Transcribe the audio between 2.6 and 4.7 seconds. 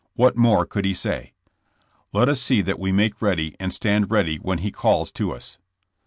that we make ready and stand ready when